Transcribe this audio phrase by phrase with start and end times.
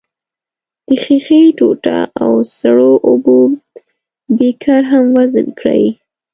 [0.87, 3.39] د ښيښې ټوټه او سړو اوبو
[4.37, 5.83] بیکر هم وزن کړئ.